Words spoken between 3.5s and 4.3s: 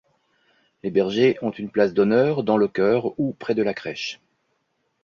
de la crèche.